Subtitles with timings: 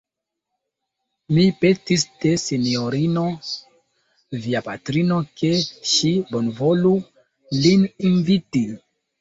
[1.35, 3.25] Mi petis de sinjorino
[4.47, 5.53] via patrino, ke
[5.93, 6.95] ŝi bonvolu
[7.63, 8.65] lin inviti.